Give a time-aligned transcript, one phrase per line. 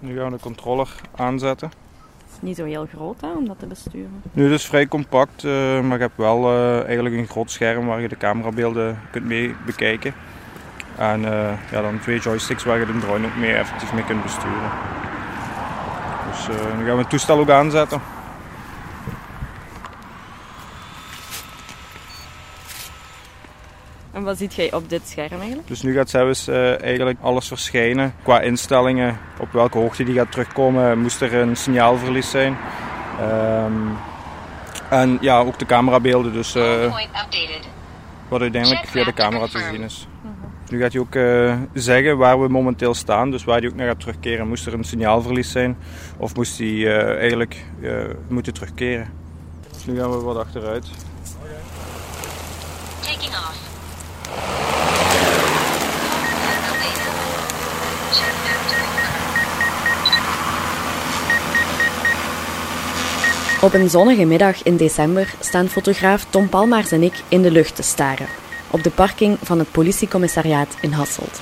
[0.00, 1.68] Nu gaan we de controller aanzetten.
[1.68, 4.22] Het is niet zo heel groot hè, om dat te besturen.
[4.32, 7.86] Nu, het is vrij compact, uh, maar je hebt wel uh, eigenlijk een groot scherm
[7.86, 10.14] waar je de camerabeelden kunt mee bekijken.
[10.96, 14.22] En uh, ja, dan twee joysticks waar je de drone ook mee effectief mee kunt
[14.22, 14.70] besturen.
[16.30, 16.46] Dus
[16.78, 18.00] nu gaan we het toestel ook aanzetten.
[24.28, 25.68] Wat ziet jij op dit scherm eigenlijk?
[25.68, 29.18] Dus nu gaat zelfs uh, eigenlijk alles verschijnen qua instellingen.
[29.40, 32.56] Op welke hoogte die gaat terugkomen, moest er een signaalverlies zijn.
[33.20, 33.96] Um,
[34.90, 36.32] en ja, ook de camerabeelden.
[36.32, 36.94] Dus uh,
[38.28, 40.08] wat uiteindelijk via de camera te zien is.
[40.68, 43.86] Nu gaat hij ook uh, zeggen waar we momenteel staan, dus waar hij ook naar
[43.86, 44.48] gaat terugkeren.
[44.48, 45.76] Moest er een signaalverlies zijn
[46.16, 47.64] of moest hij eigenlijk
[48.28, 49.10] moeten terugkeren.
[49.72, 50.86] Dus nu gaan we wat achteruit.
[63.68, 67.76] Op een zonnige middag in december staan fotograaf Tom Palmaars en ik in de lucht
[67.76, 68.26] te staren,
[68.70, 71.40] op de parking van het politiecommissariaat in Hasselt.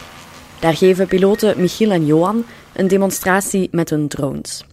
[0.59, 4.65] Daar geven piloten Michiel en Johan een demonstratie met hun drones.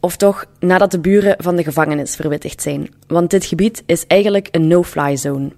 [0.00, 4.48] Of toch nadat de buren van de gevangenis verwittigd zijn, want dit gebied is eigenlijk
[4.50, 5.52] een no-fly zone.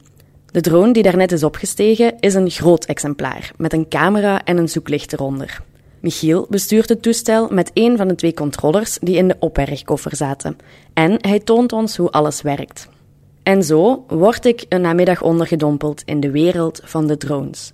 [0.51, 4.69] De drone die daarnet is opgestegen is een groot exemplaar, met een camera en een
[4.69, 5.61] zoeklicht eronder.
[6.01, 10.57] Michiel bestuurt het toestel met een van de twee controllers die in de opbergkoffer zaten.
[10.95, 12.89] En hij toont ons hoe alles werkt.
[13.43, 17.73] En zo word ik een namiddag ondergedompeld in de wereld van de drones.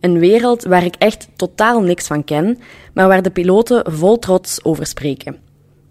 [0.00, 2.58] Een wereld waar ik echt totaal niks van ken,
[2.94, 5.36] maar waar de piloten vol trots over spreken.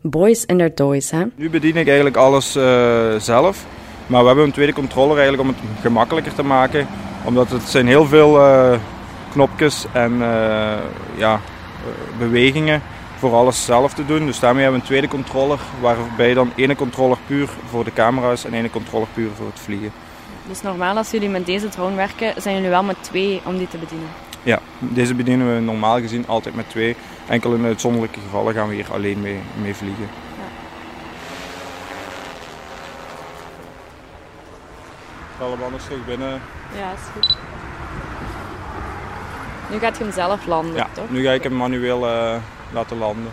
[0.01, 1.23] Boys and their toys, hè?
[1.35, 3.65] Nu bedien ik eigenlijk alles uh, zelf.
[4.07, 6.87] Maar we hebben een tweede controller eigenlijk om het gemakkelijker te maken.
[7.25, 8.79] Omdat het zijn heel veel uh,
[9.31, 10.73] knopjes en uh,
[11.15, 11.39] ja,
[12.17, 12.81] bewegingen
[13.17, 14.25] voor alles zelf te doen.
[14.25, 18.45] Dus daarmee hebben we een tweede controller, waarbij dan ene controller puur voor de camera's
[18.45, 19.91] en ene controller puur voor het vliegen.
[20.47, 23.67] Dus normaal als jullie met deze drone werken, zijn jullie wel met twee om die
[23.67, 24.07] te bedienen?
[24.43, 26.95] Ja, deze bedienen we normaal gezien altijd met twee.
[27.27, 30.09] Enkel in uitzonderlijke gevallen gaan we hier alleen mee, mee vliegen.
[35.39, 35.45] Ja.
[35.45, 36.41] Alle anders terug binnen.
[36.77, 37.37] Ja, is goed.
[39.69, 41.09] Nu gaat je hem zelf landen, ja, toch?
[41.09, 42.35] nu ga ik hem manueel uh,
[42.71, 43.31] laten landen.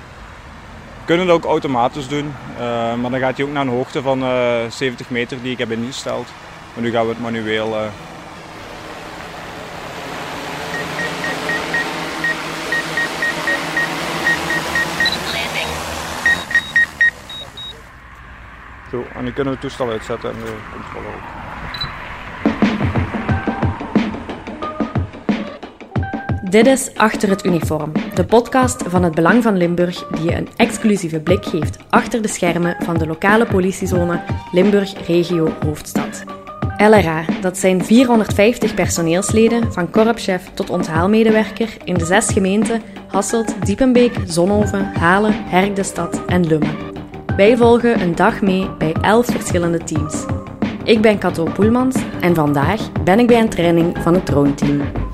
[0.98, 2.60] We kunnen het ook automatisch doen, uh,
[2.94, 5.58] maar dan gaat hij ook naar een hoogte van uh, eh, 70 meter die ik
[5.58, 6.28] heb ingesteld.
[6.74, 7.90] Maar nu gaan we het manueel
[18.90, 21.55] Zo, en nu kunnen we het toestel uitzetten en de controle ook.
[26.50, 30.48] Dit is Achter het Uniform, de podcast van het Belang van Limburg die je een
[30.56, 34.20] exclusieve blik geeft achter de schermen van de lokale politiezone
[34.52, 36.24] Limburg Regio Hoofdstad.
[36.76, 44.14] LRA, dat zijn 450 personeelsleden, van korpschef tot onthaalmedewerker in de zes gemeenten Hasselt, Diepenbeek,
[44.26, 45.78] Zonhoven, Halen, Herk
[46.26, 46.76] en Lummen.
[47.36, 50.24] Wij volgen een dag mee bij elf verschillende teams.
[50.84, 55.05] Ik ben Kato Poelmans en vandaag ben ik bij een training van het droneteam.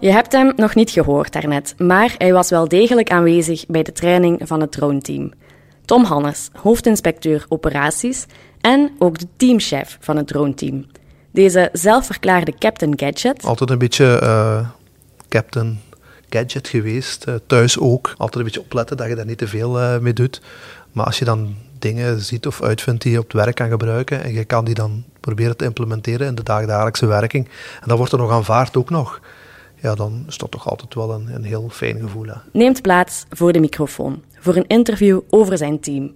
[0.00, 3.92] Je hebt hem nog niet gehoord daarnet, maar hij was wel degelijk aanwezig bij de
[3.92, 5.32] training van het droneteam.
[5.84, 8.26] Tom Hannes, hoofdinspecteur operaties
[8.60, 10.86] en ook de teamchef van het droneteam.
[11.32, 13.44] Deze zelfverklaarde Captain Gadget.
[13.44, 14.68] Altijd een beetje uh,
[15.28, 15.80] Captain
[16.28, 18.14] Gadget geweest, uh, thuis ook.
[18.16, 20.40] Altijd een beetje opletten dat je daar niet te veel uh, mee doet.
[20.92, 24.22] Maar als je dan dingen ziet of uitvindt die je op het werk kan gebruiken
[24.22, 27.44] en je kan die dan proberen te implementeren in de dagelijkse werking,
[27.80, 29.20] en dan wordt er nog aanvaard ook nog
[29.80, 32.26] ja, dan is dat toch altijd wel een, een heel fijn gevoel.
[32.26, 32.34] Hè.
[32.52, 36.14] Neemt plaats voor de microfoon, voor een interview over zijn team.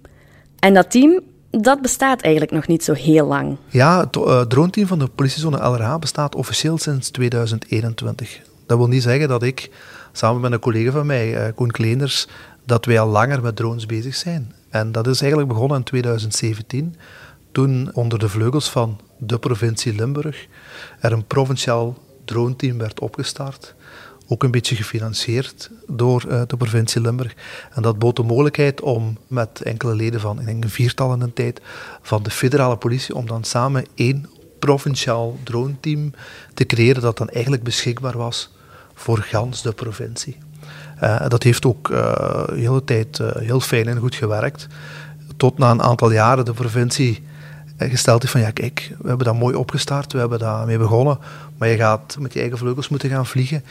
[0.59, 3.57] En dat team, dat bestaat eigenlijk nog niet zo heel lang.
[3.67, 8.41] Ja, het uh, droneteam van de politiezone LRH bestaat officieel sinds 2021.
[8.65, 9.71] Dat wil niet zeggen dat ik,
[10.11, 12.27] samen met een collega van mij, uh, Koen Kleenders,
[12.65, 14.53] dat wij al langer met drones bezig zijn.
[14.69, 16.95] En dat is eigenlijk begonnen in 2017,
[17.51, 20.47] toen onder de vleugels van de provincie Limburg
[20.99, 23.75] er een provinciaal droneteam werd opgestart.
[24.27, 27.35] Ook een beetje gefinancierd door uh, de provincie Limburg.
[27.73, 31.21] En dat bood de mogelijkheid om met enkele leden van, ik denk een viertal in
[31.21, 31.61] een tijd,
[32.01, 34.29] van de federale politie, om dan samen één
[34.59, 36.13] provinciaal droneteam
[36.53, 38.51] te creëren dat dan eigenlijk beschikbaar was
[38.93, 40.37] voor gans de provincie.
[41.03, 41.97] Uh, dat heeft ook uh,
[42.47, 44.67] de hele tijd heel fijn en goed gewerkt.
[45.37, 47.23] tot na een aantal jaren de provincie
[47.77, 51.17] gesteld heeft van ja kijk, we hebben dat mooi opgestart, we hebben daarmee begonnen,
[51.57, 53.63] maar je gaat met je eigen vleugels moeten gaan vliegen.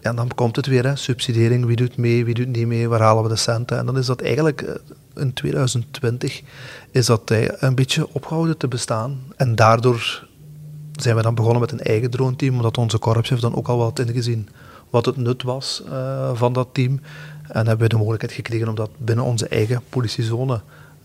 [0.00, 3.00] En dan komt het weer, hè, subsidiering, wie doet mee, wie doet niet mee, waar
[3.00, 3.78] halen we de centen?
[3.78, 4.74] En dan is dat eigenlijk eh,
[5.14, 6.42] in 2020
[6.90, 9.20] is dat eh, een beetje opgehouden te bestaan.
[9.36, 10.26] En daardoor
[10.92, 13.98] zijn we dan begonnen met een eigen drone-team, omdat onze korpschef dan ook al wat
[13.98, 14.48] ingezien
[14.90, 15.82] wat het nut was
[16.34, 17.00] van dat team.
[17.48, 20.60] En hebben we de mogelijkheid gekregen om dat binnen onze eigen politiezone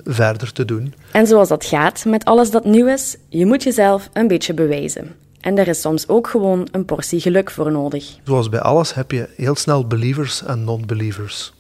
[0.08, 0.94] verder te doen.
[1.12, 5.16] En zoals dat gaat met alles dat nieuw is, je moet jezelf een beetje bewijzen.
[5.40, 8.16] En er is soms ook gewoon een portie geluk voor nodig.
[8.24, 11.54] Zoals bij alles heb je heel snel believers en non-believers.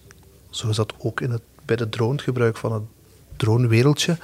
[0.49, 2.83] Zo is dat ook in het, bij het dronegebruik van het
[3.35, 4.17] dronewereldje.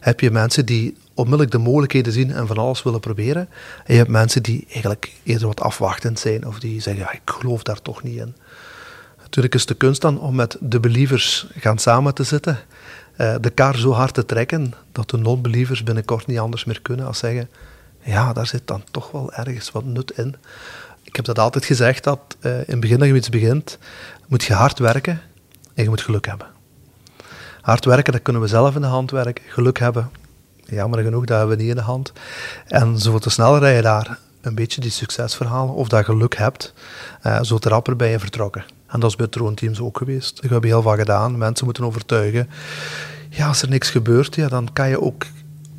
[0.00, 3.48] Heb je mensen die onmiddellijk de mogelijkheden zien en van alles willen proberen.
[3.84, 7.20] En je hebt mensen die eigenlijk eerder wat afwachtend zijn of die zeggen, ja, ik
[7.24, 8.34] geloof daar toch niet in.
[9.22, 12.58] Natuurlijk is de kunst dan om met de believers gaan samen te zitten,
[13.22, 17.06] eh, de kar zo hard te trekken dat de non-believers binnenkort niet anders meer kunnen
[17.06, 17.50] als zeggen,
[18.00, 20.36] ja, daar zit dan toch wel ergens wat nut in.
[21.02, 23.78] Ik heb dat altijd gezegd, dat uh, in het begin dat je iets begint,
[24.26, 25.20] moet je hard werken
[25.74, 26.46] en je moet geluk hebben.
[27.60, 29.44] Hard werken, dat kunnen we zelf in de hand werken.
[29.48, 30.10] Geluk hebben,
[30.64, 32.12] jammer genoeg, dat hebben we niet in de hand.
[32.66, 36.74] En zoveel te sneller je daar een beetje die succesverhalen, of dat geluk hebt,
[37.26, 38.64] uh, zo te rapper ben je vertrokken.
[38.92, 40.44] En dat is bij droneteams ook geweest.
[40.44, 41.38] Ik heb heel veel gedaan.
[41.38, 42.48] Mensen moeten overtuigen.
[43.34, 45.26] Ja, als er niks gebeurt, ja, dan kan je ook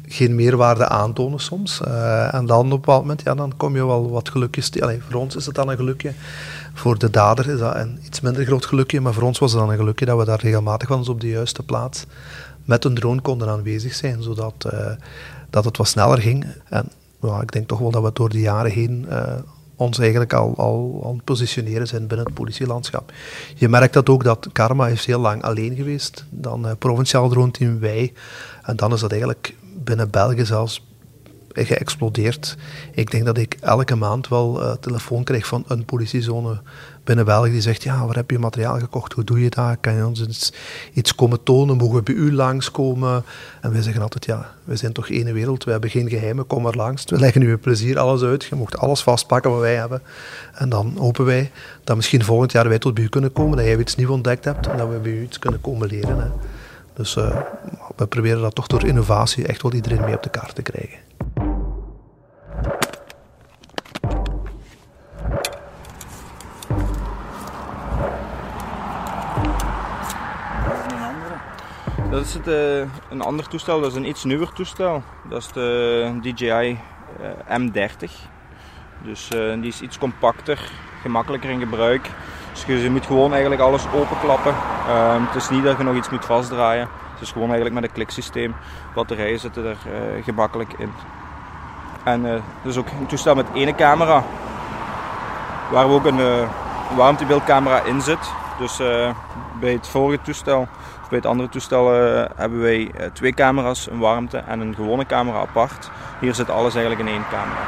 [0.07, 1.81] geen meerwaarde aantonen soms.
[1.87, 4.81] Uh, en dan op een bepaald moment, ja, dan kom je wel wat gelukjes.
[4.81, 6.13] Allee, voor ons is het dan een gelukje.
[6.73, 9.01] Voor de dader is dat een iets minder groot gelukje.
[9.01, 11.29] Maar voor ons was het dan een gelukje dat we daar regelmatig wel op de
[11.29, 12.05] juiste plaats
[12.65, 14.23] met een drone konden aanwezig zijn.
[14.23, 14.91] Zodat uh,
[15.49, 16.45] dat het wat sneller ging.
[16.69, 16.89] En
[17.21, 19.33] ja, ik denk toch wel dat we door de jaren heen uh,
[19.75, 23.11] ons eigenlijk al, al aan het positioneren zijn binnen het politielandschap.
[23.55, 26.25] Je merkt dat ook dat Karma is heel lang alleen geweest.
[26.29, 28.13] Dan uh, provinciaal team wij.
[28.63, 30.85] En dan is dat eigenlijk binnen België zelfs
[31.53, 32.57] geëxplodeerd.
[32.91, 36.61] Ik denk dat ik elke maand wel uh, telefoon krijg van een politiezone
[37.03, 39.13] binnen België die zegt, ja, waar heb je materiaal gekocht?
[39.13, 39.77] Hoe doe je dat?
[39.81, 40.51] Kan je ons
[40.93, 41.77] iets, komen tonen?
[41.77, 43.23] Mogen we bij u langskomen?
[43.61, 45.63] En wij zeggen altijd, ja, we zijn toch één wereld.
[45.63, 47.03] We hebben geen geheimen, kom maar langs.
[47.05, 48.43] We leggen u met plezier alles uit.
[48.43, 50.01] Je mocht alles vastpakken wat wij hebben.
[50.53, 51.51] En dan hopen wij
[51.83, 54.45] dat misschien volgend jaar wij tot bij u kunnen komen, dat jij iets nieuws ontdekt
[54.45, 56.31] hebt en dat we bij u iets kunnen komen leren.
[56.93, 57.37] Dus uh,
[57.95, 60.97] we proberen dat toch door innovatie echt wel iedereen mee op de kaart te krijgen.
[72.13, 72.79] Dat is het, uh,
[73.09, 75.03] een ander toestel, dat is een iets nieuwer toestel.
[75.29, 76.79] Dat is de DJI
[77.49, 78.11] uh, M30.
[79.03, 80.71] Dus uh, die is iets compacter,
[81.01, 82.09] gemakkelijker in gebruik.
[82.65, 84.53] Dus je moet gewoon eigenlijk alles openklappen.
[84.87, 86.87] Uh, het is niet dat je nog iets moet vastdraaien.
[87.13, 88.55] Het is gewoon eigenlijk met een kliksysteem.
[88.95, 89.77] Batterijen zitten er
[90.23, 90.91] gemakkelijk in.
[92.03, 92.33] En uh,
[92.63, 94.23] dus ook een toestel met één camera.
[95.71, 96.47] Waar ook een
[96.95, 98.42] warmtebeeldcamera in zit.
[98.63, 98.77] Dus
[99.59, 100.61] bij het vorige toestel,
[101.01, 101.91] of bij het andere toestel,
[102.35, 105.91] hebben wij twee camera's, een warmte en een gewone camera apart.
[106.19, 107.67] Hier zit alles eigenlijk in één camera.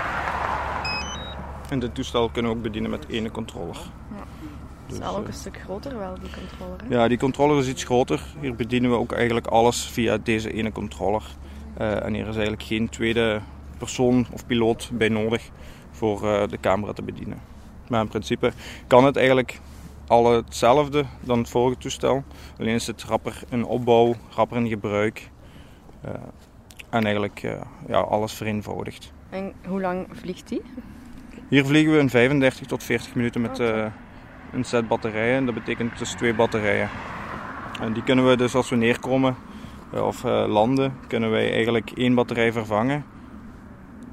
[1.70, 3.76] En dit toestel kunnen we ook bedienen met één controller.
[3.76, 4.24] Ja.
[4.86, 6.80] Het is dus, ook een stuk groter wel, die controller.
[6.88, 6.96] Hè?
[6.96, 8.22] Ja, die controller is iets groter.
[8.40, 11.24] Hier bedienen we ook eigenlijk alles via deze ene controller.
[11.82, 13.42] Uh, en hier is eigenlijk geen tweede
[13.78, 15.50] persoon of piloot bij nodig
[15.92, 17.42] voor uh, de camera te bedienen.
[17.88, 18.52] Maar in principe
[18.88, 19.60] kan het eigenlijk
[20.08, 22.24] al hetzelfde dan het vorige toestel.
[22.60, 25.30] Alleen is het rapper in opbouw, rapper in gebruik.
[26.06, 26.12] Uh,
[26.90, 27.40] en eigenlijk
[27.88, 29.14] ja, alles vereenvoudigd.
[29.30, 30.62] En hoe lang vliegt die?
[31.50, 33.92] Hier vliegen we in 35 tot 40 minuten met okay
[34.56, 35.46] een set batterijen.
[35.46, 36.90] Dat betekent dus twee batterijen.
[37.82, 39.36] En die kunnen we dus als we neerkomen
[39.94, 43.06] eh, of landen, kunnen wij eigenlijk één batterij vervangen.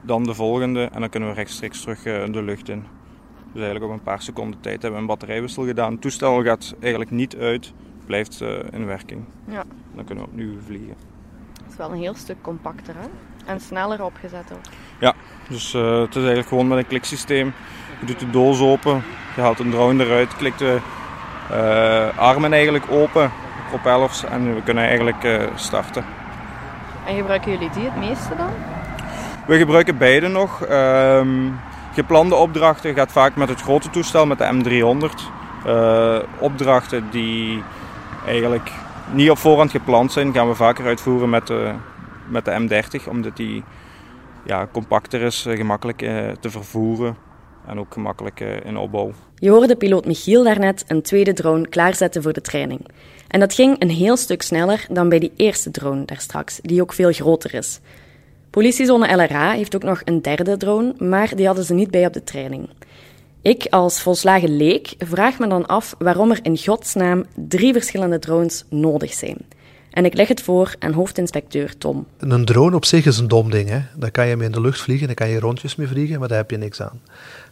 [0.03, 2.85] Dan de volgende en dan kunnen we rechtstreeks terug de lucht in.
[3.53, 5.93] Dus eigenlijk op een paar seconden tijd hebben we een batterijwissel gedaan.
[5.93, 7.73] Het toestel gaat eigenlijk niet uit,
[8.07, 8.41] blijft
[8.71, 9.25] in werking.
[9.45, 9.65] Ja.
[9.95, 10.97] Dan kunnen we opnieuw vliegen.
[11.63, 13.07] Het is wel een heel stuk compacter hè?
[13.47, 14.61] en sneller opgezet ook.
[15.01, 15.15] Ja,
[15.49, 17.53] dus het is eigenlijk gewoon met een kliksysteem.
[18.01, 19.03] Je doet de doos open,
[19.35, 20.79] je haalt een drone eruit, klikt de
[21.51, 23.31] uh, armen eigenlijk open,
[23.69, 26.05] propellers en we kunnen eigenlijk uh, starten.
[27.07, 28.51] En gebruiken jullie die het meeste dan?
[29.47, 30.69] We gebruiken beide nog.
[30.71, 31.59] Um,
[31.95, 35.15] geplande opdrachten gaat vaak met het grote toestel, met de M300.
[35.67, 37.63] Uh, eh, opdrachten die
[38.27, 38.71] eigenlijk
[39.13, 41.73] niet op voorhand gepland zijn, gaan we vaker uitvoeren met de,
[42.29, 43.63] met de M30, omdat die
[44.45, 45.99] ja, compacter is, gemakkelijk
[46.41, 47.17] te vervoeren.
[47.67, 49.13] en ook gemakkelijk in opbouw.
[49.35, 52.87] Je hoorde piloot Michiel daarnet een tweede drone klaarzetten voor de training.
[53.29, 56.83] En dat ging een heel stuk sneller dan bij die eerste drone daar straks, die
[56.83, 57.81] ook veel groter is.
[58.53, 62.13] Politiezone LRA heeft ook nog een derde drone, maar die hadden ze niet bij op
[62.13, 62.69] de training.
[63.43, 68.65] Ik als volslagen leek vraag me dan af waarom er in godsnaam drie verschillende drones
[68.69, 69.37] nodig zijn.
[69.91, 72.07] En ik leg het voor aan hoofdinspecteur Tom.
[72.19, 73.69] Een drone op zich is een dom ding.
[73.69, 73.81] Hè?
[73.97, 76.29] Daar kan je mee in de lucht vliegen, daar kan je rondjes mee vliegen, maar
[76.29, 77.01] daar heb je niks aan.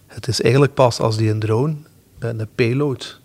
[0.06, 1.74] Het is eigenlijk pas als die een drone,
[2.18, 3.20] een payload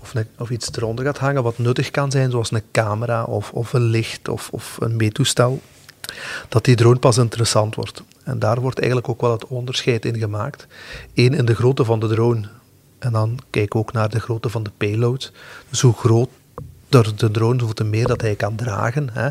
[0.00, 3.72] of, of iets eronder gaat hangen wat nuttig kan zijn, zoals een camera of, of
[3.72, 5.60] een licht of, of een meetoestel,
[6.48, 8.02] dat die drone pas interessant wordt.
[8.24, 10.66] En daar wordt eigenlijk ook wel het onderscheid in gemaakt.
[11.14, 12.48] Eén in de grootte van de drone.
[12.98, 15.32] En dan kijken we ook naar de grootte van de payload.
[15.68, 16.28] Dus hoe groot
[16.90, 19.08] door de drone, zoveel te meer dat hij kan dragen.
[19.12, 19.28] Hè.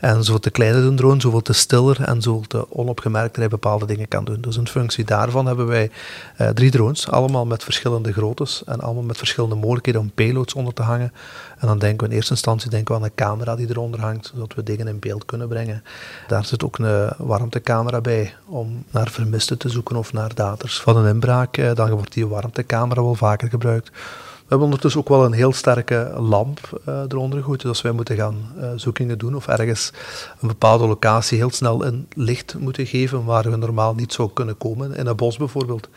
[0.00, 3.86] En zoveel te kleiner de drone, zoveel te stiller en zoveel te onopgemerkter hij bepaalde
[3.86, 4.40] dingen kan doen.
[4.40, 5.90] Dus in functie daarvan hebben wij
[6.36, 10.74] eh, drie drones, allemaal met verschillende groottes en allemaal met verschillende mogelijkheden om payloads onder
[10.74, 11.12] te hangen.
[11.58, 14.30] En dan denken we in eerste instantie denken we aan een camera die eronder hangt,
[14.34, 15.82] zodat we dingen in beeld kunnen brengen.
[16.28, 20.96] Daar zit ook een warmtecamera bij om naar vermisten te zoeken of naar daters van
[20.96, 21.56] een inbraak.
[21.56, 23.90] Eh, dan wordt die warmtecamera wel vaker gebruikt.
[24.54, 27.60] Hebben ondertussen ook wel een heel sterke lamp uh, eronder gegooid.
[27.60, 29.92] Dus als wij moeten gaan uh, zoekingen doen of ergens
[30.40, 34.58] een bepaalde locatie heel snel een licht moeten geven waar we normaal niet zou kunnen
[34.58, 35.88] komen, in een bos bijvoorbeeld,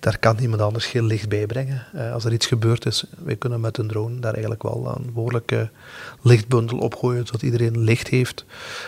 [0.00, 1.86] daar kan niemand anders geen licht bij brengen.
[1.94, 5.10] Uh, als er iets gebeurd is, wij kunnen met een drone daar eigenlijk wel een
[5.14, 5.70] behoorlijke
[6.22, 8.44] lichtbundel opgooien, zodat iedereen licht heeft.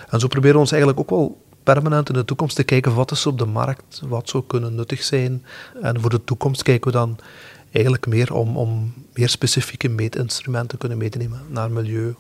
[0.08, 3.10] En zo proberen we ons eigenlijk ook wel permanent in de toekomst te kijken wat
[3.10, 5.44] is op de markt, wat zou kunnen nuttig zijn.
[5.82, 7.18] En voor de toekomst kijken we dan
[7.72, 12.14] eigenlijk meer om, om meer specifieke meetinstrumenten te kunnen meenemen naar milieu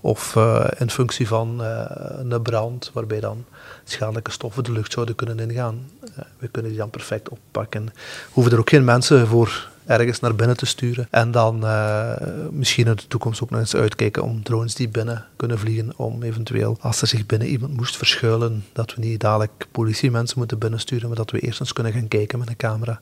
[0.00, 1.84] of uh, in functie van uh,
[2.30, 3.44] een brand, waarbij dan
[3.84, 5.90] schadelijke stoffen de lucht zouden kunnen ingaan.
[6.02, 7.84] Uh, we kunnen die dan perfect oppakken.
[7.84, 7.92] We
[8.32, 11.08] hoeven er ook geen mensen voor ergens naar binnen te sturen.
[11.10, 11.64] En dan
[12.50, 16.22] misschien in de toekomst ook nog eens uitkijken om drones die binnen kunnen vliegen, om
[16.22, 21.06] eventueel, als er zich binnen iemand moest verschuilen, dat we niet dadelijk politiemensen moeten binnensturen,
[21.06, 23.00] maar dat we eerst eens kunnen gaan kijken met een camera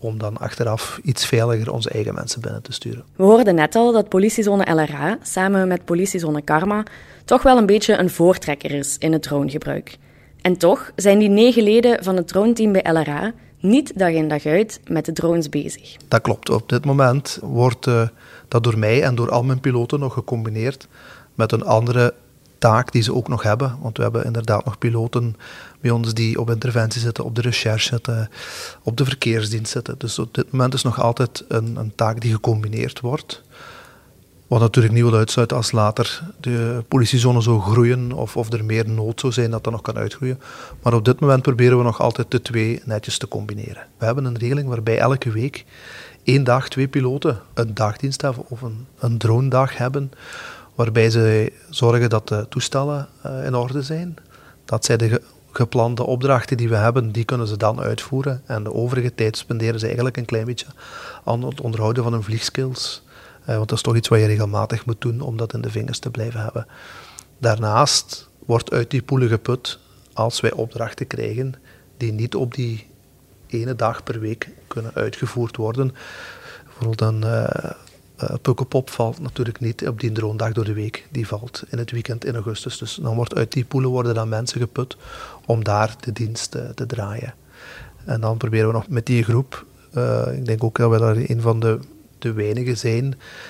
[0.00, 3.04] om dan achteraf iets veiliger onze eigen mensen binnen te sturen.
[3.16, 6.82] We hoorden net al dat politiezone LRA samen met politiezone Karma
[7.24, 9.98] toch wel een beetje een voortrekker is in het dronegebruik.
[10.42, 14.46] En toch zijn die negen leden van het droneteam bij LRA niet dag in dag
[14.46, 15.96] uit met de drones bezig.
[16.08, 16.50] Dat klopt.
[16.50, 18.08] Op dit moment wordt uh,
[18.48, 20.88] dat door mij en door al mijn piloten nog gecombineerd
[21.34, 22.14] met een andere
[22.60, 23.78] taak die ze ook nog hebben.
[23.80, 25.36] Want we hebben inderdaad nog piloten
[25.80, 28.30] bij ons die op interventie zitten, op de recherche zitten,
[28.82, 29.94] op de verkeersdienst zitten.
[29.98, 33.42] Dus op dit moment is nog altijd een, een taak die gecombineerd wordt.
[34.46, 38.88] Wat natuurlijk niet wil uitsluiten als later de politiezone zou groeien of, of er meer
[38.88, 40.40] nood zou zijn dat dat nog kan uitgroeien.
[40.82, 43.86] Maar op dit moment proberen we nog altijd de twee netjes te combineren.
[43.98, 45.64] We hebben een regeling waarbij elke week
[46.24, 50.12] één dag twee piloten een dagdienst hebben of een, een drone-dag hebben
[50.80, 54.16] waarbij ze zorgen dat de toestellen uh, in orde zijn,
[54.64, 55.22] dat zij de
[55.52, 58.42] geplande opdrachten die we hebben, die kunnen ze dan uitvoeren.
[58.46, 60.66] En de overige tijd spenderen ze eigenlijk een klein beetje
[61.24, 63.02] aan het onderhouden van hun vliegskills.
[63.40, 65.70] Uh, want dat is toch iets wat je regelmatig moet doen om dat in de
[65.70, 66.66] vingers te blijven hebben.
[67.38, 69.78] Daarnaast wordt uit die poelen geput
[70.12, 71.54] als wij opdrachten krijgen
[71.96, 72.86] die niet op die
[73.46, 75.94] ene dag per week kunnen uitgevoerd worden.
[76.64, 77.70] Bijvoorbeeld een, uh,
[78.22, 81.06] uh, Pukkelpop valt natuurlijk niet op die droondag door de week.
[81.10, 82.78] Die valt in het weekend in augustus.
[82.78, 84.96] Dus dan wordt uit die poelen worden dan mensen geput
[85.46, 87.34] om daar de dienst uh, te draaien.
[88.04, 91.16] En dan proberen we nog met die groep, uh, ik denk ook dat we daar
[91.16, 91.78] een van de,
[92.18, 93.06] de weinigen zijn,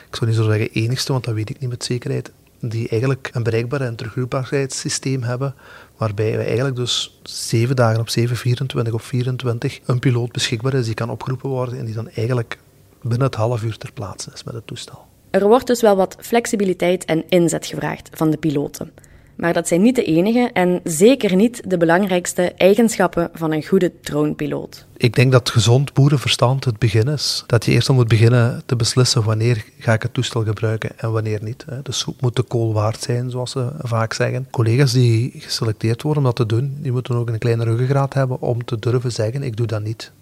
[0.08, 3.30] ik zou niet zo zeggen enigste, want dat weet ik niet met zekerheid, die eigenlijk
[3.32, 5.54] een bereikbaar en teruggroepbaarheidssysteem hebben,
[5.96, 10.86] waarbij we eigenlijk dus zeven dagen op 7, 24 op 24 een piloot beschikbaar is
[10.86, 12.58] die kan opgeroepen worden en die dan eigenlijk
[13.02, 15.08] binnen het half uur ter plaatse is met het toestel.
[15.30, 18.92] Er wordt dus wel wat flexibiliteit en inzet gevraagd van de piloten.
[19.40, 23.92] Maar dat zijn niet de enige en zeker niet de belangrijkste eigenschappen van een goede
[24.00, 24.86] dronepiloot.
[24.96, 27.44] Ik denk dat gezond boerenverstand het begin is.
[27.46, 31.12] Dat je eerst al moet beginnen te beslissen wanneer ga ik het toestel gebruiken en
[31.12, 31.64] wanneer niet.
[31.82, 34.46] De soep moet de kool waard zijn, zoals ze vaak zeggen.
[34.50, 38.40] Collega's die geselecteerd worden om dat te doen, die moeten ook een kleine ruggengraat hebben
[38.40, 40.12] om te durven zeggen, ik doe dat niet.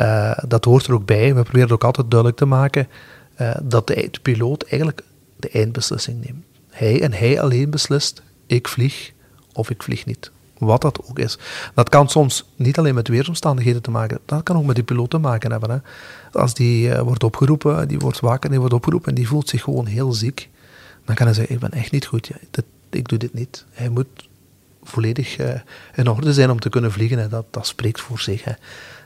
[0.00, 1.34] Uh, dat hoort er ook bij.
[1.34, 2.88] We proberen ook altijd duidelijk te maken
[3.40, 5.02] uh, dat de, de, piloot eigenlijk
[5.36, 6.44] de eindbeslissing neemt.
[6.70, 9.12] Hij en hij alleen beslist, ik vlieg
[9.52, 10.30] of ik vlieg niet.
[10.58, 11.38] Wat dat ook is.
[11.74, 15.10] Dat kan soms niet alleen met weersomstandigheden te maken dat kan ook met die piloot
[15.10, 15.70] te maken hebben.
[15.70, 15.78] Hè.
[16.38, 19.62] Als die uh, wordt opgeroepen, die wordt wakker, die wordt opgeroepen en die voelt zich
[19.62, 20.48] gewoon heel ziek,
[21.04, 22.30] dan kan hij zeggen, ik ben echt niet goed,
[22.90, 23.64] ik doe dit niet.
[23.70, 24.28] Hij moet
[24.82, 25.36] volledig
[25.94, 27.18] in orde zijn om te kunnen vliegen.
[27.18, 27.28] Hè.
[27.28, 28.44] Dat, dat spreekt voor zich.
[28.44, 28.52] Hè.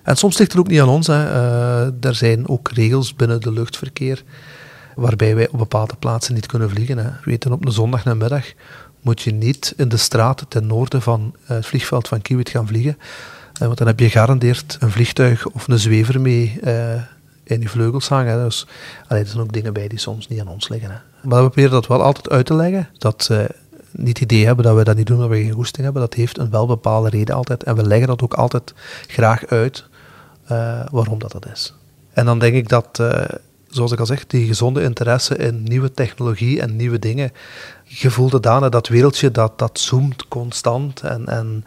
[0.08, 1.06] En soms ligt het ook niet aan ons.
[1.06, 1.24] Hè.
[1.24, 4.22] Uh, er zijn ook regels binnen de luchtverkeer
[4.94, 6.98] waarbij wij op bepaalde plaatsen niet kunnen vliegen.
[6.98, 7.04] Hè.
[7.04, 8.44] We weten, op een zondagnamiddag
[9.00, 12.98] moet je niet in de straten ten noorden van het vliegveld van Kiewit gaan vliegen.
[13.58, 16.60] want dan heb je gegarandeerd een vliegtuig of een zwever mee
[17.44, 18.44] in die vleugels hangen.
[18.44, 18.66] Dus
[19.08, 20.90] er zijn ook dingen bij die soms niet aan ons liggen.
[20.90, 20.96] Hè.
[21.28, 22.88] Maar we proberen dat wel altijd uit te leggen.
[22.98, 23.54] Dat ze
[23.90, 26.02] niet het idee hebben dat we dat niet doen omdat we geen goesting hebben.
[26.02, 27.62] Dat heeft een wel bepaalde reden altijd.
[27.62, 28.74] En we leggen dat ook altijd
[29.06, 29.88] graag uit
[30.52, 31.74] uh, waarom dat, dat is.
[32.12, 33.24] En dan denk ik dat, uh,
[33.68, 37.32] zoals ik al zeg, die gezonde interesse in nieuwe technologie en nieuwe dingen.
[37.84, 41.00] Het aan, dat wereldje dat, dat zoomt constant.
[41.00, 41.64] En, en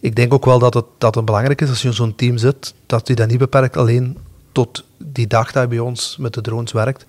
[0.00, 2.74] ik denk ook wel dat het, dat belangrijk is als je in zo'n team zit,
[2.86, 4.18] dat je dat niet beperkt alleen
[4.54, 7.04] tot die dag dat bij ons met de drones werkt.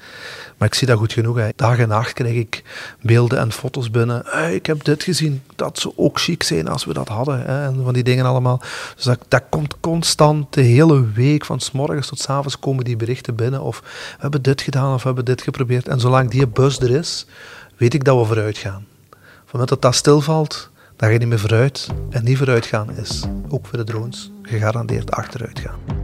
[0.57, 1.37] Maar ik zie dat goed genoeg.
[1.37, 1.49] Hè.
[1.55, 2.63] Dag en nacht krijg ik
[3.01, 4.25] beelden en foto's binnen.
[4.53, 5.43] Ik heb dit gezien.
[5.55, 7.39] Dat zou ook chic zijn als we dat hadden.
[7.39, 7.65] Hè.
[7.65, 8.61] En van die dingen allemaal.
[8.95, 11.45] Dus dat, dat komt constant de hele week.
[11.45, 13.61] Van s morgens tot s avonds komen die berichten binnen.
[13.61, 15.87] Of we hebben dit gedaan of we hebben dit geprobeerd.
[15.87, 17.25] En zolang die bus er is,
[17.77, 18.85] weet ik dat we vooruit gaan.
[19.11, 21.87] Van het moment dat dat stilvalt, dan ga je niet meer vooruit.
[22.09, 25.94] En niet vooruit gaan is, ook voor de drones, gegarandeerd achteruit gaan.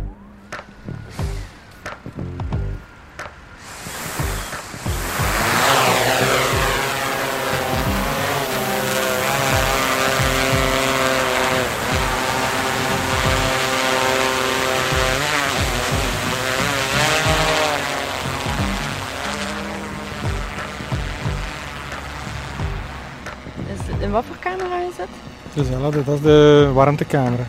[24.11, 25.09] Wat voor camera is het?
[25.53, 27.43] Dezelfde, dat is de warmtecamera.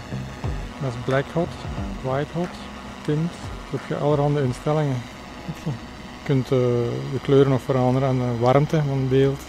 [0.80, 1.48] Dat is black hot,
[2.02, 2.48] white hot,
[3.04, 3.30] tint.
[3.70, 5.02] Dan heb je allerhande instellingen.
[5.64, 5.70] Je
[6.22, 6.58] kunt uh,
[7.12, 9.40] de kleuren nog veranderen en de warmte van het beeld.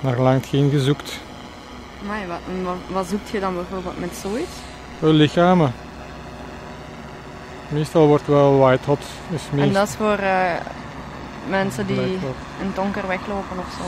[0.00, 1.20] Naar gelang geen gezoekt.
[2.06, 4.56] Maar wat, wat, zoekt je dan bijvoorbeeld met zoiets?
[5.02, 5.72] Uh, lichamen.
[7.68, 9.04] Meestal wordt wel white hot.
[9.30, 9.66] Is meest...
[9.66, 10.52] En dat is voor uh,
[11.48, 13.84] mensen die in het donker weglopen of zo?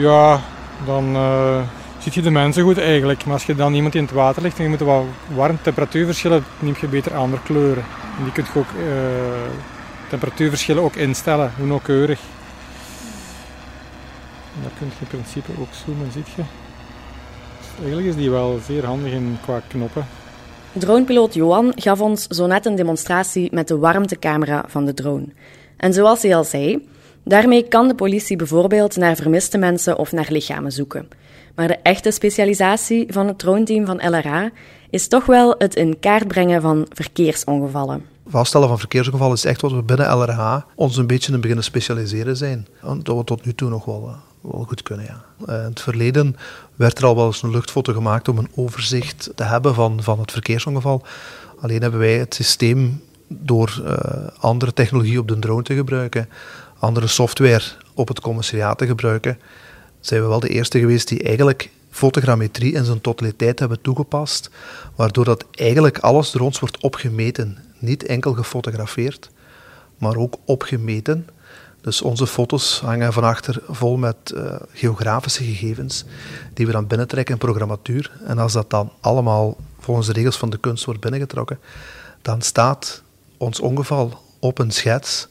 [0.00, 0.40] Ja,
[0.84, 1.60] dan uh,
[1.98, 3.24] ziet je de mensen goed eigenlijk.
[3.24, 6.44] Maar als je dan iemand in het water ligt en je moet wat warm temperatuurverschillen,
[6.58, 7.84] neem je beter andere kleuren.
[8.18, 8.86] En die kun je ook uh,
[10.08, 12.20] temperatuurverschillen ook instellen, hoe nauwkeurig.
[14.54, 16.42] En daar kun je in principe ook zoomen, ziet je.
[17.58, 20.06] Dus eigenlijk is die wel zeer handig in qua knoppen.
[20.72, 25.26] Dronepiloot Johan gaf ons zo net een demonstratie met de warmtecamera van de drone.
[25.76, 26.88] En zoals hij al zei,
[27.24, 31.08] Daarmee kan de politie bijvoorbeeld naar vermiste mensen of naar lichamen zoeken.
[31.54, 34.50] Maar de echte specialisatie van het troonteam van LRA
[34.90, 38.04] is toch wel het in kaart brengen van verkeersongevallen.
[38.26, 42.36] Vaststellen van verkeersongevallen is echt wat we binnen LRA ons een beetje in beginnen specialiseren
[42.36, 42.66] zijn.
[43.02, 45.04] Dat we tot nu toe nog wel, eh, wel goed kunnen.
[45.04, 45.24] Ja.
[45.46, 46.36] Eh, in het verleden
[46.74, 50.20] werd er al wel eens een luchtfoto gemaakt om een overzicht te hebben van, van
[50.20, 51.02] het verkeersongeval.
[51.60, 53.92] Alleen hebben wij het systeem door uh,
[54.38, 56.28] andere technologie op de drone te gebruiken
[56.84, 59.38] andere software op het commissariaat te gebruiken,
[60.00, 64.50] zijn we wel de eerste geweest die eigenlijk fotogrammetrie in zijn totaliteit hebben toegepast,
[64.94, 67.58] waardoor dat eigenlijk alles door ons wordt opgemeten.
[67.78, 69.30] Niet enkel gefotografeerd,
[69.98, 71.28] maar ook opgemeten.
[71.80, 76.04] Dus onze foto's hangen van achter vol met uh, geografische gegevens
[76.54, 78.10] die we dan binnentrekken in programmatuur.
[78.24, 81.58] En als dat dan allemaal volgens de regels van de kunst wordt binnengetrokken,
[82.22, 83.02] dan staat
[83.36, 85.28] ons ongeval op een schets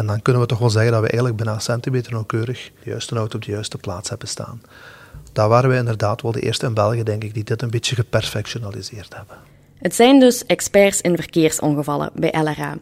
[0.00, 3.16] en dan kunnen we toch wel zeggen dat we eigenlijk bijna centimeter nauwkeurig de juiste
[3.16, 4.62] auto op de juiste plaats hebben staan.
[5.32, 7.94] Daar waren we inderdaad wel de eerste in België, denk ik, die dit een beetje
[7.94, 9.36] geperfectionaliseerd hebben.
[9.78, 12.76] Het zijn dus experts in verkeersongevallen bij LRA.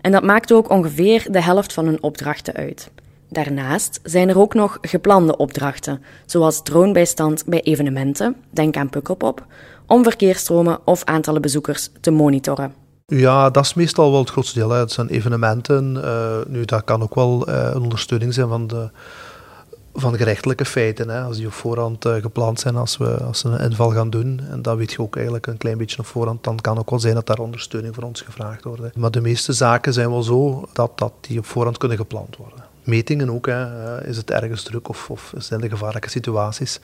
[0.00, 2.90] En dat maakt ook ongeveer de helft van hun opdrachten uit.
[3.28, 9.46] Daarnaast zijn er ook nog geplande opdrachten, zoals dronebijstand bij evenementen, denk aan Pukkelpop,
[9.86, 12.83] om verkeersstromen of aantallen bezoekers te monitoren.
[13.06, 14.70] Ja, dat is meestal wel het grootste deel.
[14.70, 14.78] Hè.
[14.78, 15.96] Het zijn evenementen.
[15.96, 18.90] Uh, nu, dat kan ook wel uh, een ondersteuning zijn van de,
[19.94, 21.08] van gerechtelijke feiten.
[21.08, 21.22] Hè.
[21.22, 24.40] Als die op voorhand uh, gepland zijn als we, als een inval gaan doen.
[24.50, 26.44] En dat weet je ook eigenlijk een klein beetje op voorhand.
[26.44, 28.96] Dan kan ook wel zijn dat daar ondersteuning voor ons gevraagd wordt.
[28.96, 32.64] Maar de meeste zaken zijn wel zo dat, dat die op voorhand kunnen gepland worden.
[32.82, 34.04] Metingen ook, hè.
[34.06, 36.80] is het ergens druk of, of zijn er gevaarlijke situaties.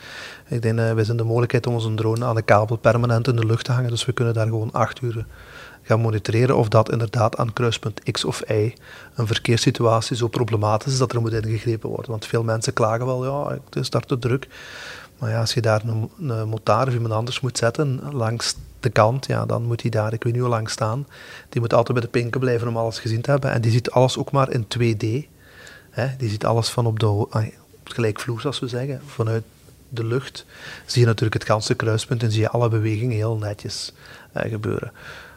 [0.49, 3.47] Ik denk, wij zijn de mogelijkheid om onze drone aan de kabel permanent in de
[3.47, 3.91] lucht te hangen.
[3.91, 5.27] Dus we kunnen daar gewoon acht uur
[5.91, 8.75] gaan monitoreren of dat inderdaad aan kruispunt X of Y
[9.15, 12.11] een verkeerssituatie zo problematisch is dat er moet ingegrepen worden.
[12.11, 14.49] Want veel mensen klagen wel, ja, het is daar te druk.
[15.19, 18.91] Maar ja, als je daar een, een motaar of iemand anders moet zetten langs de
[18.91, 21.07] kant, ja, dan moet hij daar, ik weet niet hoe lang staan.
[21.49, 23.53] Die moet altijd bij de pinken blijven om alles gezien te hebben.
[23.53, 25.29] En die ziet alles ook maar in 2D.
[25.91, 26.17] Hè.
[26.19, 27.27] Die ziet alles van op de
[27.85, 29.43] gelijkvloer, zoals we zeggen, vanuit
[29.89, 30.45] de lucht
[30.87, 33.93] zie je natuurlijk het ganse kruispunt en zie je alle bewegingen heel netjes
[34.33, 34.93] eh, gebeuren.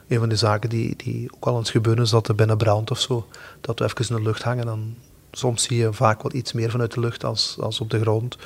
[0.08, 2.92] Een van de zaken die, die ook al eens gebeuren is dat er binnen brand
[2.92, 3.28] of zo,
[3.62, 4.66] dat we even in de lucht hangen.
[4.66, 4.96] Dan,
[5.32, 8.38] soms zie je vaak wel iets meer vanuit de lucht als, als op de grond.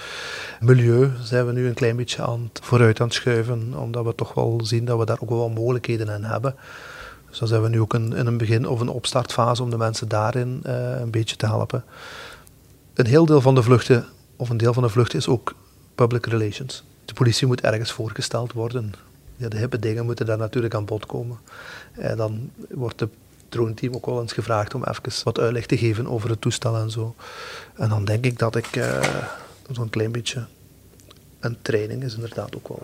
[0.60, 4.16] Milieu zijn we nu een klein beetje aan het vooruit aan het schuiven, omdat we
[4.16, 6.56] toch wel zien dat we daar ook wel mogelijkheden in hebben.
[7.30, 10.08] Dus dan zijn we nu ook in, een begin- of een opstartfase om de mensen
[10.08, 11.84] daarin uh, een beetje te helpen.
[12.94, 15.56] Een heel deel van de vluchten, of een deel van de vluchten, is ook
[15.96, 16.84] public relations.
[17.06, 18.94] De politie moet ergens voorgesteld worden.
[19.38, 21.38] Ja, de hippe dingen moeten daar natuurlijk aan bod komen.
[21.92, 23.10] En dan wordt het
[23.50, 26.92] drone-team ook wel eens gevraagd om even wat uitleg te geven over het toestel en
[26.92, 27.16] zo.
[27.76, 29.04] En dan denk ik dat ik uh,
[29.72, 30.46] zo'n klein beetje...
[31.40, 32.82] Een training is inderdaad ook wel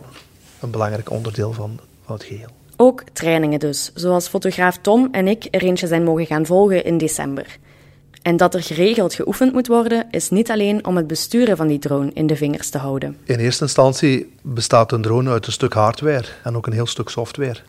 [0.59, 2.49] een belangrijk onderdeel van, van het geheel.
[2.75, 6.97] Ook trainingen dus, zoals fotograaf Tom en ik er eentje zijn mogen gaan volgen in
[6.97, 7.57] december.
[8.21, 11.80] En dat er geregeld geoefend moet worden, is niet alleen om het besturen van die
[11.80, 13.17] drone in de vingers te houden.
[13.23, 17.10] In eerste instantie bestaat een drone uit een stuk hardware en ook een heel stuk
[17.10, 17.60] software.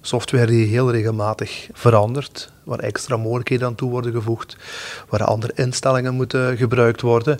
[0.00, 4.56] Software die heel regelmatig verandert, waar extra mogelijkheden aan toe worden gevoegd,
[5.08, 7.38] waar andere instellingen moeten gebruikt worden.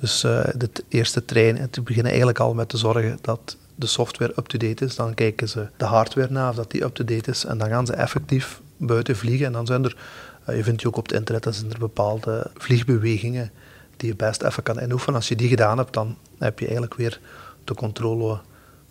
[0.00, 4.32] Dus uh, de eerste trein, te beginnen eigenlijk al met te zorgen dat de software
[4.36, 4.94] up-to-date is.
[4.96, 7.44] Dan kijken ze de hardware na of dat die up-to-date is.
[7.44, 9.46] En dan gaan ze effectief buiten vliegen.
[9.46, 9.96] En dan zijn er,
[10.46, 13.50] je vindt je ook op het internet, dan zijn er bepaalde vliegbewegingen
[13.96, 15.14] die je best even kan inoefenen.
[15.14, 17.20] Als je die gedaan hebt, dan heb je eigenlijk weer
[17.64, 18.40] de controle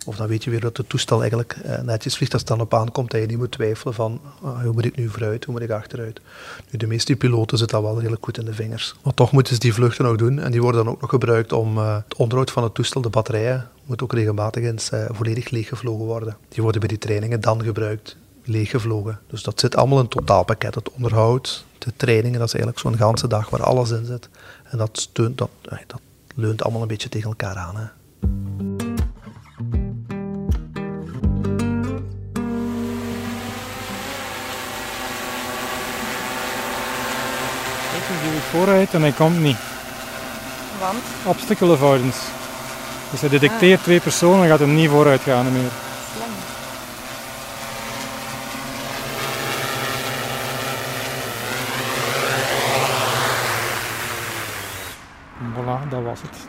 [0.06, 2.60] of dan weet je weer dat het toestel eigenlijk uh, netjes vliegt als het dan
[2.60, 5.54] op aankomt, dat je niet moet twijfelen van uh, hoe moet ik nu vooruit, hoe
[5.54, 6.20] moet ik achteruit.
[6.70, 8.94] Nu, de meeste piloten zitten dat wel redelijk goed in de vingers.
[9.02, 11.52] Maar toch moeten ze die vluchten nog doen en die worden dan ook nog gebruikt
[11.52, 16.04] om uh, het onderhoud van het toestel, de batterijen, moet ook regelmatig eens volledig leeggevlogen
[16.04, 16.36] worden.
[16.48, 18.16] Die worden bij die trainingen dan gebruikt,
[18.50, 19.18] leeggevlogen.
[19.26, 20.74] Dus dat zit allemaal in een totaalpakket.
[20.74, 24.28] Het onderhoud, de trainingen, dat is eigenlijk zo'n ganse dag waar alles in zit.
[24.64, 26.00] En dat, steunt, dat, dat
[26.34, 27.76] leunt allemaal een beetje tegen elkaar aan.
[27.76, 27.84] Hè.
[38.34, 39.56] ik vooruit en hij komt niet.
[40.80, 41.02] Want?
[41.24, 42.18] Obstacle avoidance.
[43.10, 43.84] Dus hij detecteert ah.
[43.84, 45.89] twee personen en gaat hem niet vooruit gaan meer.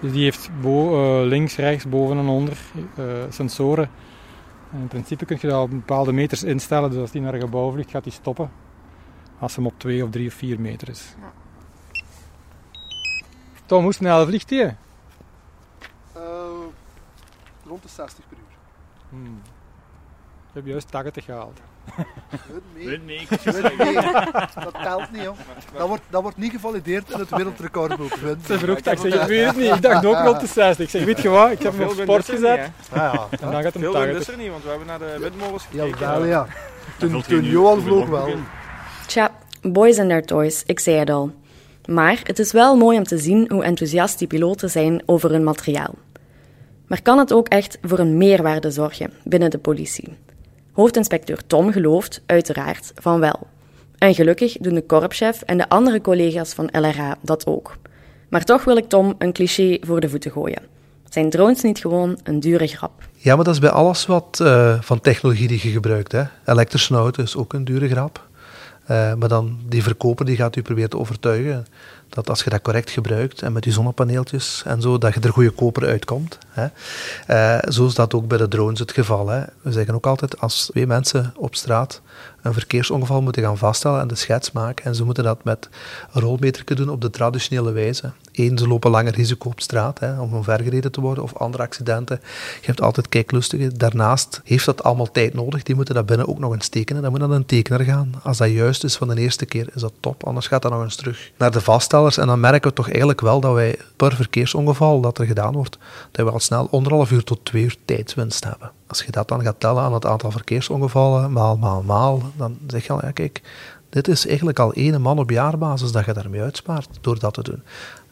[0.02, 2.58] Dus die heeft bo uh, links, rechts, boven en onder
[3.00, 3.90] uh, sensoren.
[4.72, 6.90] En in principe kun je dat op bepaalde meters instellen.
[6.90, 8.52] Dus als die naar een gebouw vliegt, gaat hij stoppen.
[9.40, 11.16] Als hem op 2 of 3 of 4 meter is.
[11.20, 11.32] Ja.
[13.66, 14.78] Tom, hoe snel vliegt hij?
[16.18, 16.24] Uh,
[17.66, 18.58] rond de 60 per uur.
[19.10, 19.42] Hmm.
[20.54, 21.60] Ik heb juist 80 gehaald.
[22.76, 23.28] Nee, nee.
[24.64, 25.38] Dat telt niet, joh.
[25.78, 28.14] Dat wordt, dat wordt niet gevalideerd in het wereldrecordboek.
[28.48, 29.76] Ze vroeg dat, ik zeg, ik weet het niet.
[29.76, 30.86] Ik dacht ook rond de 60.
[30.86, 32.70] Ik zeg, weet je wat, ik heb hem op sport gezet.
[32.92, 33.28] Ah, ja.
[33.40, 36.00] En dan gaat hem Veel is er niet, want we hebben naar de windmolens gekeken.
[36.00, 36.48] Ja, wel, ja.
[36.98, 38.30] Toen, toen Johan vloog wel.
[39.08, 41.32] Tja, boys and their toys, ik zei het al.
[41.86, 45.44] Maar het is wel mooi om te zien hoe enthousiast die piloten zijn over hun
[45.44, 45.94] materiaal.
[46.88, 50.18] Maar kan het ook echt voor een meerwaarde zorgen binnen de politie?
[50.82, 53.48] Hoofdinspecteur Tom gelooft uiteraard van wel.
[53.98, 57.78] En gelukkig doen de korpschef en de andere collega's van LRA dat ook.
[58.30, 60.62] Maar toch wil ik Tom een cliché voor de voeten gooien.
[61.10, 62.92] Zijn drones niet gewoon een dure grap?
[63.16, 66.12] Ja, maar dat is bij alles wat uh, van technologie die je gebruikt.
[66.12, 66.24] Hè.
[66.46, 68.28] Elektrische auto is ook een dure grap.
[68.92, 71.66] Uh, maar dan die verkoper die gaat u proberen te overtuigen
[72.14, 75.34] dat als je dat correct gebruikt en met die zonnepaneeltjes en zo, dat je er
[75.34, 76.38] goede koper uitkomt.
[76.50, 76.68] Hè.
[77.28, 79.28] Uh, zo is dat ook bij de drones het geval.
[79.28, 79.44] Hè.
[79.62, 82.02] We zeggen ook altijd, als twee mensen op straat
[82.42, 85.70] een verkeersongeval moeten gaan vaststellen en de schets maken, en ze moeten dat met
[86.14, 88.12] een rolmeter doen op de traditionele wijze.
[88.32, 92.20] Eén, ze lopen langer risico op straat hè, om omvergereden te worden of andere accidenten.
[92.62, 93.78] Je hebt altijd kijklustigen.
[93.78, 95.64] Daarnaast heeft dat allemaal tijd nodig.
[95.64, 97.02] Die moeten dat binnen ook nog eens tekenen.
[97.02, 98.14] Dan moet dat een tekenaar gaan.
[98.24, 100.26] Als dat juist is van de eerste keer, is dat top.
[100.26, 102.18] Anders gaat dat nog eens terug naar de vaststellers.
[102.18, 105.78] En dan merken we toch eigenlijk wel dat wij per verkeersongeval dat er gedaan wordt,
[106.12, 108.72] dat we al snel anderhalf uur tot twee uur tijdswinst hebben.
[108.92, 112.86] Als je dat dan gaat tellen aan het aantal verkeersongevallen, maal, maal, maal, dan zeg
[112.86, 113.42] je al, ja kijk,
[113.90, 117.44] dit is eigenlijk al één man op jaarbasis dat je daarmee uitspaart door dat te
[117.44, 117.64] doen.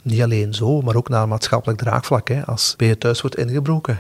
[0.01, 2.27] Niet alleen zo, maar ook naar maatschappelijk draagvlak.
[2.27, 2.45] Hè.
[2.45, 3.99] Als bij je thuis wordt ingebroken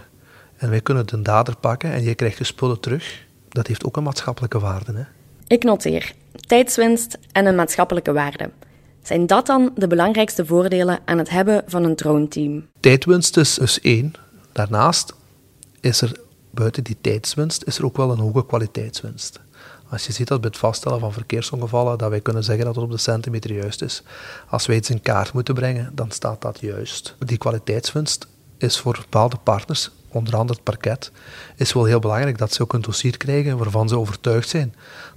[0.57, 3.97] en wij kunnen de dader pakken en je krijgt je spullen terug, dat heeft ook
[3.97, 4.93] een maatschappelijke waarde.
[4.93, 5.03] Hè.
[5.47, 6.13] Ik noteer
[6.47, 8.49] tijdswinst en een maatschappelijke waarde.
[9.03, 12.67] Zijn dat dan de belangrijkste voordelen aan het hebben van een drone-team?
[12.79, 14.13] Tijdwinst is dus één.
[14.51, 15.13] Daarnaast
[15.79, 16.27] is er
[16.59, 19.39] buiten die tijdswinst is er ook wel een hoge kwaliteitswinst.
[19.89, 22.83] Als je ziet dat bij het vaststellen van verkeersongevallen, dat wij kunnen zeggen dat het
[22.83, 24.03] op de centimeter juist is.
[24.49, 27.15] Als wij iets in kaart moeten brengen, dan staat dat juist.
[27.19, 31.11] Die kwaliteitswinst is voor bepaalde partners, onder andere het parket,
[31.55, 34.75] is wel heel belangrijk dat ze ook een dossier krijgen waarvan ze overtuigd zijn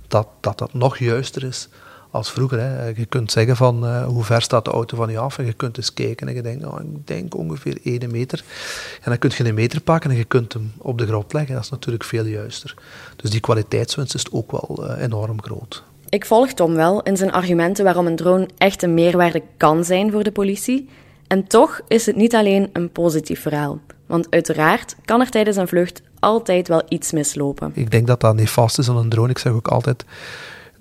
[0.09, 1.69] dat dat, dat nog juister is
[2.13, 2.61] als vroeger.
[2.61, 2.87] Hè.
[2.87, 5.53] Je kunt zeggen van uh, hoe ver staat de auto van je af en je
[5.53, 8.45] kunt eens kijken en je denkt, nou, ik denk ongeveer 1 meter.
[8.95, 11.55] En dan kun je een meter pakken en je kunt hem op de grond leggen.
[11.55, 12.75] Dat is natuurlijk veel juister.
[13.17, 15.83] Dus die kwaliteitswinst is ook wel uh, enorm groot.
[16.09, 20.11] Ik volg Tom wel in zijn argumenten waarom een drone echt een meerwaarde kan zijn
[20.11, 20.89] voor de politie.
[21.27, 23.81] En toch is het niet alleen een positief verhaal.
[24.07, 27.73] Want uiteraard kan er tijdens een vlucht altijd wel iets mislopen.
[27.75, 29.31] Ik denk dat dat niet vast is aan een drone.
[29.31, 30.05] Ik zeg ook altijd,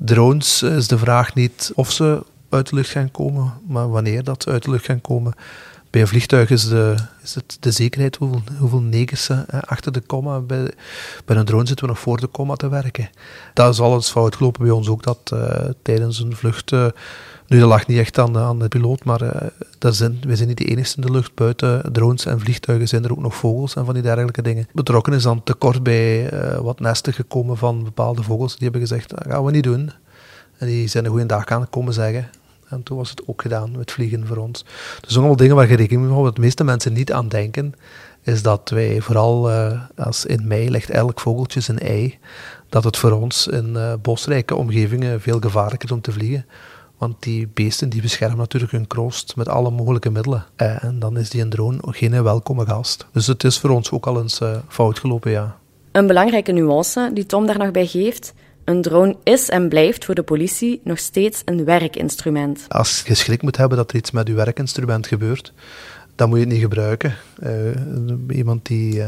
[0.06, 4.48] drones is de vraag niet of ze uit de lucht gaan komen, maar wanneer dat
[4.48, 5.34] uit de lucht gaan komen.
[5.90, 10.00] Bij een vliegtuig is, de, is het de zekerheid hoeveel, hoeveel negers hè, achter de
[10.02, 10.40] komma.
[10.40, 10.72] Bij,
[11.26, 13.10] bij een drone zitten we nog voor de komma te werken.
[13.54, 16.74] Dat is alles fout gelopen bij ons ook, dat uh, tijdens een vlucht...
[17.52, 20.48] nu, dat lag niet echt aan de, aan de piloot, maar uh, zijn, wij zijn
[20.48, 21.36] niet de enige in de lucht.
[21.36, 24.68] Buiten drones en vliegtuigen zijn er ook nog vogels en van die dergelijke dingen.
[24.74, 26.30] Betrokken is dan tekort bij
[26.62, 28.52] wat nesten gekomen van bepaalde vogels.
[28.52, 29.92] Die hebben gezegd, dat gaan we niet doen.
[30.58, 32.30] En die zijn een goede dag aan komen zeggen.
[32.68, 34.66] En toen was het ook gedaan met vliegen voor ons.
[35.02, 36.26] Dus allemaal dingen waar je rekening mee houdt.
[36.26, 37.74] Wat de meeste mensen niet aan denken,
[38.22, 42.18] is dat wij vooral uh, als in mei legt elk vogeltje zijn ei,
[42.70, 46.46] dat het voor ons in bosrijke omgevingen veel gevaarlijker is om te vliegen.
[47.02, 50.46] Want die beesten die beschermen natuurlijk hun kroost met alle mogelijke middelen.
[50.58, 53.06] Uh, en dan is die een drone geen welkome gast.
[53.12, 55.58] Dus het is voor ons ook al eens fout gelopen, ja.
[55.92, 58.34] Een belangrijke nuance die Tom daar nog bij geeft,
[58.64, 62.66] een drone is en blijft voor de politie nog steeds een werkinstrument.
[62.68, 65.54] Als je schrik moet hebben dat er iets met je werkinstrument gebeurt,
[66.16, 67.16] dan moet je het niet gebruiken.
[67.44, 67.52] Uh,
[68.38, 69.08] iemand die uh,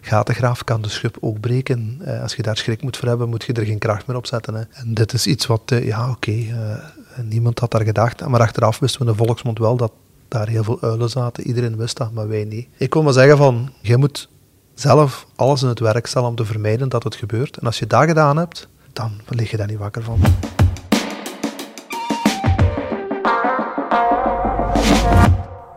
[0.00, 2.00] gaten graaft kan de schub ook breken.
[2.02, 4.26] Uh, als je daar schrik moet voor hebben, moet je er geen kracht meer op
[4.26, 4.54] zetten.
[4.54, 4.62] Hè.
[4.70, 6.80] En dit is iets wat, ja oké, okay,
[7.22, 8.26] niemand had daar gedacht.
[8.26, 9.92] Maar achteraf wisten we in de volksmond wel dat
[10.28, 11.46] daar heel veel uilen zaten.
[11.46, 12.68] Iedereen wist dat, maar wij niet.
[12.76, 14.28] Ik wil maar zeggen van, je moet
[14.74, 17.56] zelf alles in het werk stellen om te vermijden dat het gebeurt.
[17.56, 20.20] En als je dat gedaan hebt, dan lig je daar niet wakker van.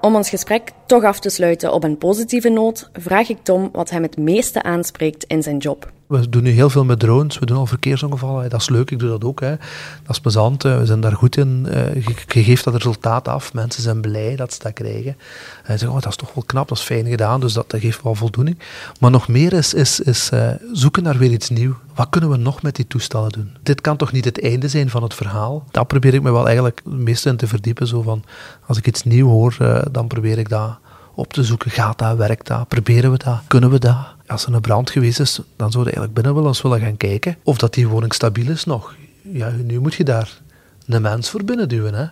[0.01, 3.89] Om ons gesprek toch af te sluiten op een positieve noot, vraag ik Tom wat
[3.89, 5.91] hem het meeste aanspreekt in zijn job.
[6.07, 8.49] We doen nu heel veel met drones, we doen al verkeersongevallen.
[8.49, 9.39] Dat is leuk, ik doe dat ook.
[9.39, 9.49] Hè.
[10.03, 11.65] Dat is plezant, we zijn daar goed in.
[11.69, 15.15] Eh, je geeft dat resultaat af, mensen zijn blij dat ze dat krijgen.
[15.63, 17.73] En ze zeggen, oh, dat is toch wel knap, dat is fijn gedaan, dus dat,
[17.77, 18.59] geeft wel voldoening.
[18.99, 21.75] Maar nog meer is, is, is uh, zoeken naar weer iets nieuws.
[21.95, 23.55] Wat kunnen we nog met die toestellen doen?
[23.63, 25.63] Dit kan toch niet het einde zijn van het verhaal?
[25.71, 27.87] Daar probeer ik me wel eigenlijk het meeste in te verdiepen.
[27.87, 28.23] Zo van,
[28.65, 30.77] als ik iets nieuw hoor, uh, dan probeer ik dat
[31.15, 31.71] op te zoeken.
[31.71, 34.16] Gaat dat, werkt dat, proberen we dat, kunnen we dat?
[34.27, 36.97] Als er een brand geweest is, dan zouden we eigenlijk binnen wel eens willen gaan
[36.97, 38.95] kijken of dat die woning stabiel is nog.
[39.21, 40.41] Ja, nu moet je daar
[40.85, 42.05] een mens voor binnen duwen, hè.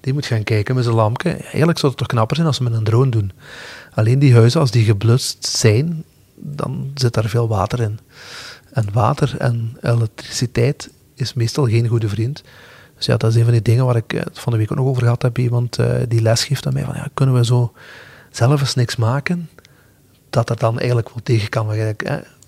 [0.00, 1.30] Die moet gaan kijken met zijn lampje.
[1.30, 3.32] Eigenlijk zou het toch knapper zijn als we met een drone doen.
[3.94, 7.98] Alleen die huizen, als die geblust zijn, dan zit daar veel water in.
[8.72, 12.42] En water en elektriciteit is meestal geen goede vriend.
[12.96, 14.86] Dus ja, dat is een van die dingen waar ik van de week ook nog
[14.86, 15.38] over gehad heb.
[15.38, 17.72] Iemand uh, die les geeft aan mij van, ja, kunnen we zo
[18.30, 19.48] zelf eens niks maken,
[20.32, 21.66] dat er dan eigenlijk wel tegen kan.
[21.66, 21.94] Maar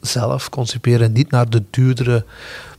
[0.01, 2.25] zelf conciperen, niet naar de duurdere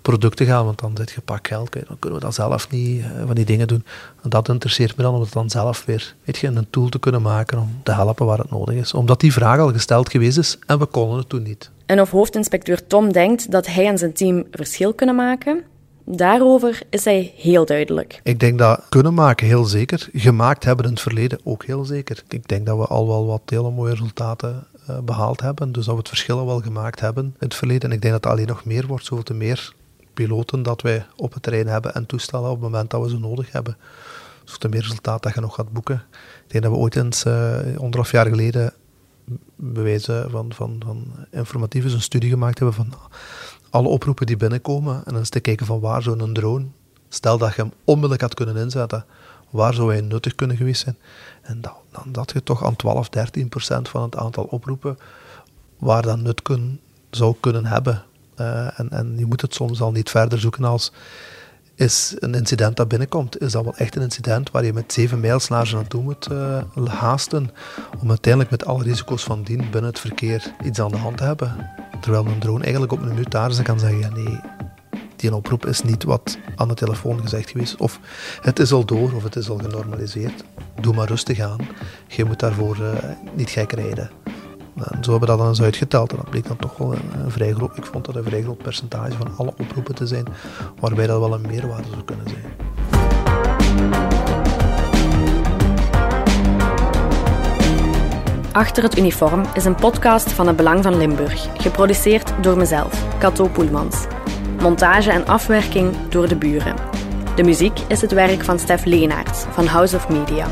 [0.01, 3.05] producten gaan, want dan zit je pak geld, dan kunnen we dat zelf niet uh,
[3.25, 3.85] van die dingen doen.
[4.23, 6.99] En dat interesseert me dan om het dan zelf weer weet je, een tool te
[6.99, 8.93] kunnen maken om te helpen waar het nodig is.
[8.93, 11.69] Omdat die vraag al gesteld geweest is en we konden het toen niet.
[11.85, 15.63] En of hoofdinspecteur Tom denkt dat hij en zijn team verschil kunnen maken,
[16.07, 18.19] Daarover is hij heel duidelijk.
[18.23, 20.09] Ik denk dat kunnen maken, heel zeker.
[20.13, 22.23] Gemaakt hebben in het verleden ook heel zeker.
[22.29, 24.67] Ik denk dat we al wel wat hele mooie resultaten
[25.03, 25.71] behaald hebben.
[25.71, 27.89] Dus dat we het verschil wel gemaakt hebben in het verleden.
[27.89, 29.73] En ik denk dat het alleen nog meer wordt, zoveel te meer
[30.13, 33.19] piloten dat wij op het terrein hebben en toestellen op het moment dat we ze
[33.19, 33.77] nodig hebben.
[34.43, 36.03] Zoveel te meer resultaat dat je nog gaat boeken.
[36.45, 38.73] Ik denk dat we ooit eens, uh, anderhalf jaar geleden,
[39.55, 42.93] bewijzen van, van, van informatief een studie gemaakt hebben van
[43.69, 46.65] alle oproepen die binnenkomen en eens te kijken van waar zo'n drone,
[47.09, 49.05] stel dat je hem onmiddellijk had kunnen inzetten,
[49.49, 50.97] waar zou hij nuttig kunnen geweest zijn?
[51.41, 54.97] En dan, dan dat je toch aan 12, 13 procent van het aantal oproepen
[55.77, 56.79] waar dat nut kun,
[57.09, 58.03] zou kunnen hebben.
[58.39, 60.91] Uh, en, en je moet het soms al niet verder zoeken als
[61.75, 65.19] is een incident dat binnenkomt, is dat wel echt een incident waar je met zeven
[65.19, 67.49] mijls naar ze naartoe moet uh, haasten
[67.99, 71.23] om uiteindelijk met alle risico's van dien binnen het verkeer iets aan de hand te
[71.23, 71.69] hebben.
[72.01, 74.39] Terwijl een drone eigenlijk op een minuut daar kan zeggen, ja nee,
[75.15, 77.75] die oproep is niet wat aan de telefoon gezegd geweest.
[77.75, 77.99] Of
[78.41, 80.43] het is al door, of het is al genormaliseerd.
[80.81, 81.67] Doe maar rustig aan.
[82.07, 82.89] Je moet daarvoor uh,
[83.33, 84.09] niet gek rijden.
[84.75, 87.31] En zo hebben we dat dan eens uitgeteld en dat bleek dan toch wel een,
[87.31, 90.25] vrij groot, ik vond dat een vrij groot percentage van alle oproepen te zijn,
[90.79, 92.43] waarbij dat wel een meerwaarde zou kunnen zijn.
[98.51, 103.47] Achter het uniform is een podcast van het Belang van Limburg, geproduceerd door mezelf, Cato
[103.47, 104.05] Poelmans.
[104.59, 106.75] Montage en afwerking door de buren.
[107.35, 110.47] De muziek is het werk van Stef Leenaerts van House of Media.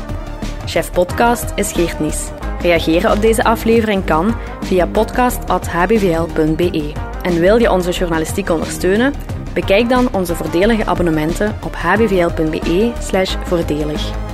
[0.66, 2.30] Chef podcast is Geert Nies.
[2.60, 6.92] Reageren op deze aflevering kan via podcast.hbvl.be.
[7.22, 9.14] En wil je onze journalistiek ondersteunen?
[9.54, 14.33] Bekijk dan onze voordelige abonnementen op hbvl.be/voordelig.